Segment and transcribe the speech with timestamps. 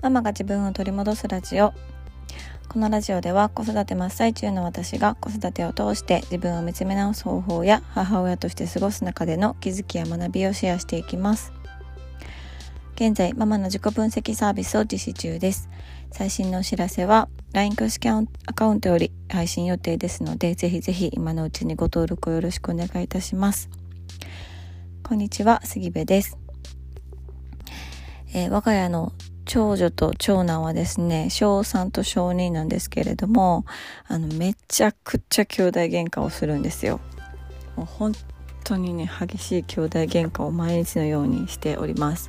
[0.00, 1.74] ママが自分を取り戻すラジオ。
[2.68, 11.52] このラジオでは子育て真っ最中の私が子育てを通して自分を見つめ直す方法や母親として過ごす中での気づきや学びをシェアしていきます。
[12.94, 15.68] 現在ママの自己分析サービスを実施中です。
[16.12, 18.22] 最新のお知らせは LINE 公式ア
[18.54, 23.68] カウントより配信予定ですのでぜひぜひ今のうちにご登録をよろしくお願いいたします。
[25.02, 26.36] こんにちは杉部です、
[28.34, 29.12] えー、我が家の
[29.48, 33.64] 長女と長男はですね、小3と小2なんですけれども、
[34.06, 37.00] あの、めちゃくちゃ兄弟喧嘩をするんですよ。
[37.74, 38.12] もう本
[38.62, 42.28] 当にね、激しい兄弟喧嘩を毎日のようにしております。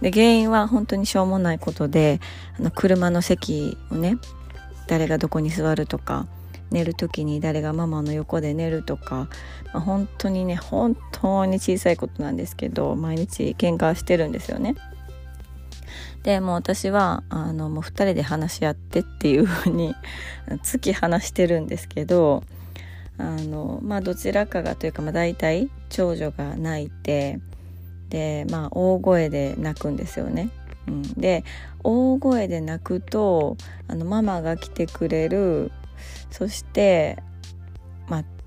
[0.00, 2.18] で、原因は本当にしょうもないことで、
[2.58, 4.16] あの、車の席をね、
[4.88, 6.26] 誰がどこに座るとか、
[6.70, 9.28] 寝る時に誰がママの横で寝るとか、
[9.74, 14.74] まあ、本当にね本当に小さいことなんですけど毎日喧嘩してるんですよね。
[16.24, 19.94] でもう私はあのもう2人で話し合ってっていう風に
[20.64, 22.42] 月話してるんですけど
[23.18, 27.38] あのまあどちらかがというか、まあ、大体長女が泣いて
[28.08, 30.48] でまあ大声で泣くんですよね。
[30.88, 31.44] うん、で
[31.82, 35.70] 大声で泣くとあのママが来てくれる
[36.30, 37.18] そして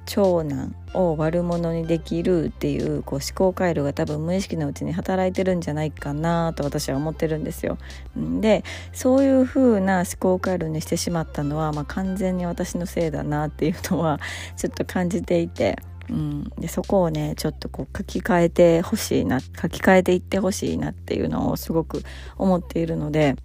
[0.08, 7.78] 長男を悪者にできるっていうこう思考回路が多分無意識のうちに働いてるんじゃないかなと私は思ってるんですよ。
[8.16, 8.64] で
[8.94, 14.20] そういう風な思考回路にしてしまったのは、まあ、完全に私のせいだなっていうのは
[14.56, 15.78] ちょっと感じていて。
[16.10, 22.02] うん、でそこをねちょっとこう書き換えてほしいな書き換えていってほしいなっていうのをすごく
[22.38, 23.36] 思っているので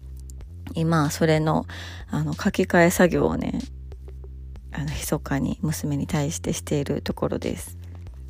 [0.74, 1.66] 今それの
[2.08, 3.58] あの書き換え作業をね
[4.72, 7.78] あの密かに娘に対してしているところです。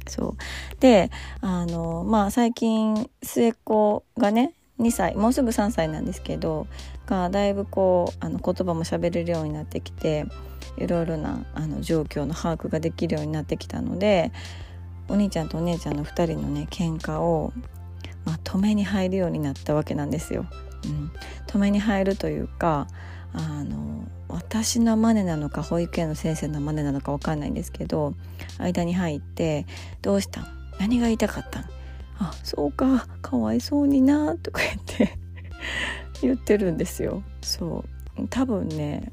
[0.09, 6.67] そうであのまあ最近末っ子がね2歳もうすぐ3歳なんですけど
[7.07, 10.27] がだいぶこうあの言葉も喋れるようになってきて
[10.77, 14.33] いろいろなあの状況の把握ができるようになってきたので
[15.09, 17.53] お兄ちゃんとお姉ちゃんの2人のね喧嘩を、
[18.25, 20.47] まあ、止めに入るようになったわけなんですよ。
[20.85, 21.13] うん、
[21.47, 22.89] 止めに入るというか
[23.35, 28.15] あの私のマネなのか保育園の先生のマネなのか分かんないんですけど
[28.59, 29.67] 間に入って
[30.03, 30.47] 「どうしたん？
[30.79, 31.65] 何が言いたかったん？
[32.19, 35.19] あそうかかわいそうにな」とか言って
[36.23, 37.23] 言ってるんですよ。
[37.41, 37.85] そ
[38.19, 39.11] う多分ね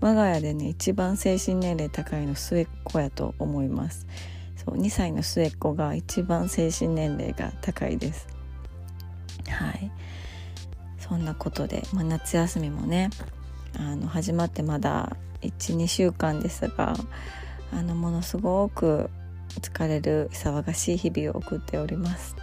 [0.00, 4.06] 我が家でね一番精神年齢高いの末っ子やと思います。
[4.56, 8.26] そう2歳の末っ子が一番精神年齢が高いです。
[9.48, 9.90] はい
[10.98, 13.08] そんなことで、まあ、夏休みもね
[13.76, 16.94] あの始まってまだ12週間ですが
[17.72, 19.10] あのものすごく
[19.60, 22.36] 疲れる騒がしい日々を送っております。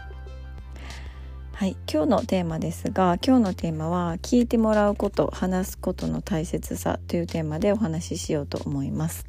[1.53, 9.25] はい、今日のテーマですが今日のテーマは聞いてもらうこと話すことの大切さというテーマでお話ししようと思います。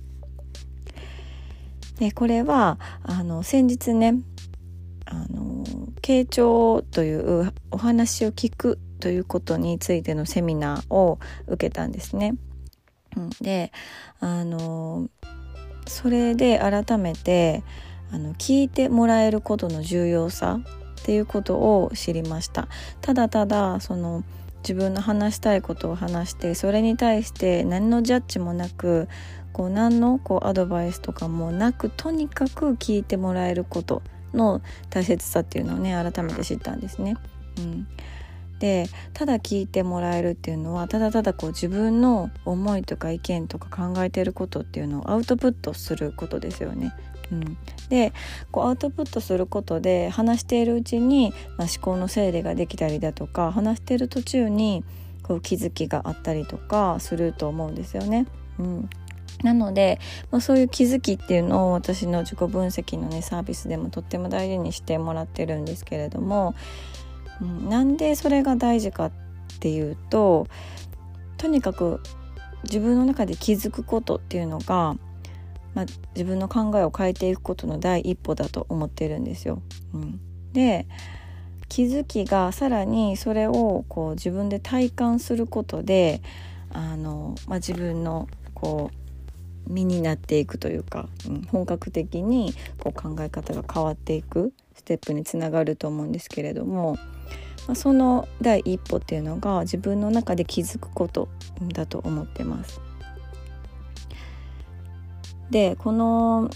[2.01, 4.17] でこれはあの先日ね
[5.05, 5.65] あの
[6.03, 12.35] 傾聴というお話を聞くということについてのセミナーを受けたんですね。
[13.17, 13.71] うん、で
[14.19, 15.09] あの
[15.87, 17.63] それで改めて
[18.11, 22.67] あの聞いてもらえることの重要さっていうことを知りました。
[23.01, 24.25] ただただその
[24.63, 29.09] 自分の話したいことを話してそれに対して何のジャッジもなく
[29.53, 34.03] こう何のこうアドバイスとかもなくとにかく聞いてもらえること
[34.35, 37.17] の大切さっていうのをね改めて知ったんですね。
[37.59, 37.87] うん、
[38.59, 46.95] でただ聞いてもらえるっていうのはただただこう自分の思いとか意見とか考えてることっていうのをアウトプットすることですよね。
[47.33, 47.59] うん、
[47.89, 48.13] で
[48.53, 54.85] こうアウトプットすることで話しているうちに、まあ、思考の整理ができたりだとか話している途中に
[55.23, 58.27] こう気づきがあったりとかすると思うんですよね。
[58.59, 58.89] うん
[59.43, 59.99] なので、
[60.31, 66.55] まあ、そういう気づきっていうのを私の自己分析のねサービスでもとっても大事にしてもらってるんですけれども
[67.41, 69.13] うん、なんでそれが大事かっ
[69.61, 70.47] ていうと
[71.37, 72.01] とにかく
[72.65, 74.97] 自分の中で気づくことっていうのが、
[75.75, 79.63] まあ、自分の考えを変えていくことの第一歩だと思ってるんですよ。
[79.95, 80.21] うん、
[80.53, 80.87] で
[81.69, 86.23] 気づきがさらにそれをこう自分で体感することで
[86.73, 96.97] あの、まあ、自分のこう身になっていくというか、うん、本格的にこう考え方が変わっていくステップにつながると思うんですけれども
[97.67, 101.29] まあ、その第一歩っていうのが自分の中で気づくこと
[101.73, 102.81] だと思ってます。
[105.51, 106.51] でこの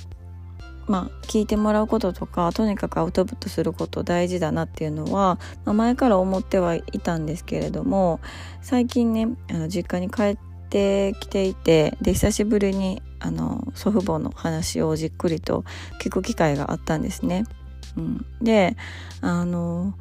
[0.90, 8.18] まあ、聞いてもらうこととかとにかくアウトプットすること大事だなっていうのは、まあ、前から思ってはいたんですけれども
[8.60, 15.64] 最近ねあの実家に帰ってきていてで久しぶりにあの祖父母の話をじっくりと
[16.00, 17.44] 聞く機会があったんですね。
[17.96, 18.76] うん、で
[19.20, 19.94] あの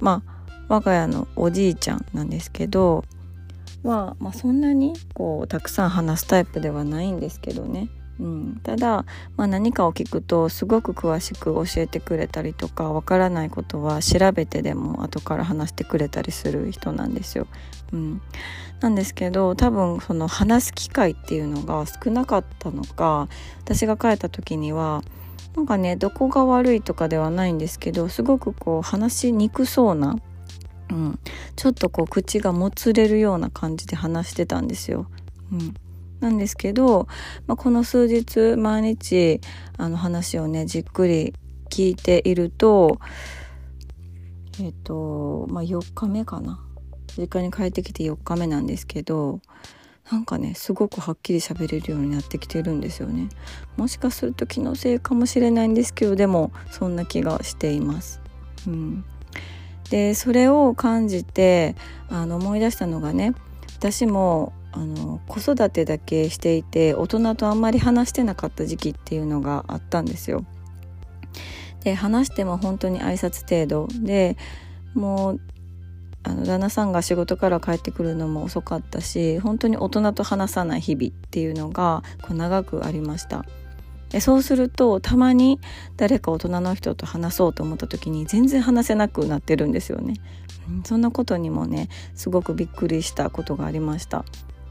[0.00, 0.35] まあ
[0.68, 3.04] 我が家のおじいちゃんなんですけど
[3.82, 7.88] は、まあ、そんなにこうたくさん話すタイプではないんですけどね。
[8.18, 9.04] うん、ただ、
[9.36, 17.46] まあ、何かを聞くとすごく詳しく教えてくれたりとかわからないことは調べてでも後から話してくれたりする人なんですよ。
[17.92, 18.22] うん、
[18.80, 23.28] なんですけど多分その話す機会っていうのが少なかったのか
[23.60, 25.02] 私が帰った時には
[25.54, 30.16] なんかねどこが悪いとかではないんですけどすごくこう話しにくそうな、
[30.90, 31.18] うん、
[31.56, 35.06] ちょっとこう口がもつれるような感じで話してたんですよ。
[35.52, 35.74] うん。
[36.20, 37.08] なんですけど、
[37.46, 39.40] まあ、この数日毎日
[39.76, 41.34] あの話をねじっくり
[41.68, 42.98] 聞いていると
[44.60, 46.62] えっ、とまあ4日目かな。
[47.18, 49.40] 実家に帰ってきて4日目なんですけど
[50.10, 53.28] なんかねすごくはっきり喋れるようになってきてるんですよね。
[53.76, 58.20] もしかすると気のせいかもしれないんですけどでもそんな気がしています。
[58.66, 59.04] うん、
[59.90, 61.76] でそれを感じて
[62.08, 63.34] あの思い出したのがね
[63.76, 70.44] 私もあの子育てだけしていて大人とあんまり話してなかった時期っていうのがあったんですよ。
[71.82, 74.36] で話しても本当に挨拶程度で
[74.94, 75.40] もう
[76.24, 83.44] あの旦那さんが仕事から帰ってくるのも遅かったし本当に大人と話さない日々っていうのがこう長くありました。
[84.16, 85.60] でそうするとたまに
[85.98, 90.14] 誰か大人の人と話そうと思った時に全然話せなくなってるんですよね。
[90.84, 94.24] そんなことにもねすごくびっくりしたことがありました。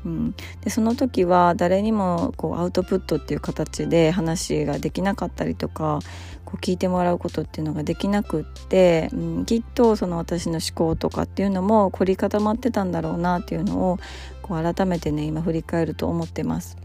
[0.03, 5.99] うん、でその時は誰にもこうアウトプットっていう形で話ができなかったりとか
[6.43, 13.99] こう聞いてもらうことっていうのができなくって、うん、きっとその私の思考とかっていうのも凝り固まってたんだろうなっていうのを
[14.41, 16.77] こう改めてね今振り返ると思ってます。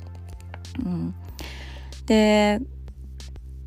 [0.85, 1.15] うん、
[2.11, 2.61] で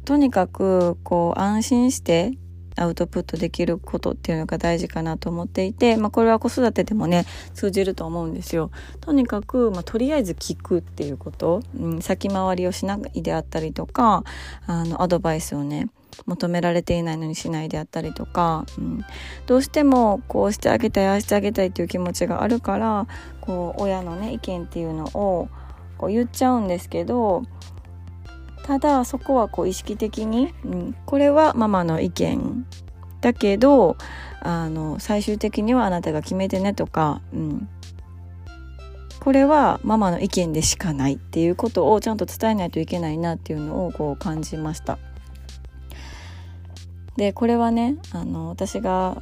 [0.03, 2.33] とにかくこう安心して
[2.75, 8.69] アウトプットできることっていうのが大事かなと思っていて、まあ、これは子育てでもね通じると思うんですよ。
[8.99, 14.25] とにかく、まあ、とりあえず聞くっていうこと、うん、先回りをしないであったりとか
[14.67, 15.87] あのアドバイスをね
[16.25, 19.05] 求められていないのにしないであったりとか、うん、
[19.45, 23.07] どうしてもこうしてあげたいああしてあげたいっていう気持ちがあるから
[23.39, 25.47] こう親のね意見っていうのを
[25.97, 27.43] こう言っちゃうんですけど
[28.63, 32.65] ただそこはこう意識的に、うん、これはママの意見
[33.21, 33.97] だけど
[34.41, 37.69] あの最終的にはあなたが決めてねとか、うん、
[39.19, 44.97] これはママの意見でしかないっていうことをちゃんと伝えないといけないなっていうのをこう感じました。
[47.15, 49.21] でこれはねあの私が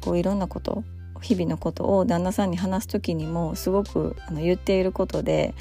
[0.00, 0.84] こういろんなこと
[1.20, 5.54] 日々のことを旦那さんに話す時にもすごくあの言っていることで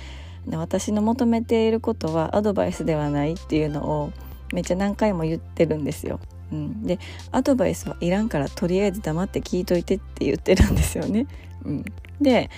[0.51, 4.11] 私の求めていることはアドバイスではないっていうのを
[4.53, 6.19] めっちゃ何回も言ってるんですよ。
[6.51, 6.99] うん、で
[7.31, 11.27] アドバイスはいらんからとりあえず黙って聞いといてって言ってるんですよね。
[11.65, 11.85] うん、
[12.21, 12.49] で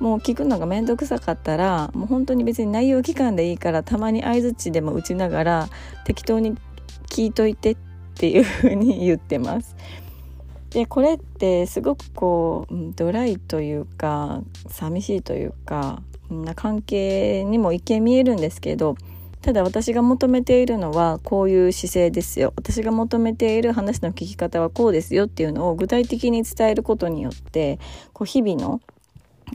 [0.00, 5.68] もう聞くのが面倒くさかったらもう本当に別に内容期間でいいからたまに相づちでも打ちながら
[6.04, 6.56] 適当に
[7.08, 7.76] 聞いといてっ
[8.14, 9.76] ていうふうに言ってます。
[10.70, 18.96] でこれってすごくこうドライというか寂しいというかな関係にも一見見えるんですけど
[19.42, 27.78] ただ私が求めているのはこういう姿勢ですよ私が求めている話の聞き方はこうですよっていうのを具体的に伝えることによって
[28.12, 28.80] こう日々の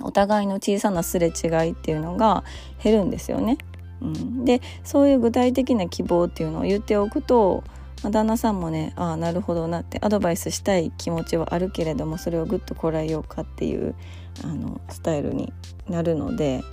[0.01, 2.44] お互いの小さなすれ違いっていうのが
[2.84, 3.58] 減るんですよね。
[4.01, 7.63] うん、でそういう具体的な希望っていうのを言っておくと
[8.04, 13.96] まあ、旦那さんもねああなるほどなってアドバイスしたい気持ちはあるけれどもそれをぐっとこらえようかっていう
[14.44, 15.54] あのスタイルに
[15.88, 16.64] なるので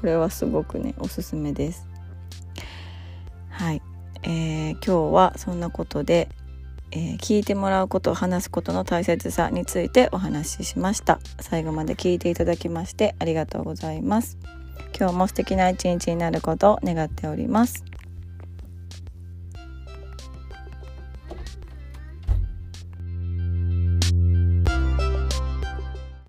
[0.00, 1.86] これはすごくねおすすめです。
[3.50, 3.82] はい、
[4.22, 6.28] えー、今日はそんなことで、
[6.92, 11.18] えー、聞いてもらうこと話すことの大切さについてお話ししました。
[11.40, 14.38] 最後まで聞いていただきましてありがとうございます。
[14.96, 17.87] 今日も素敵な一日になることを願っております。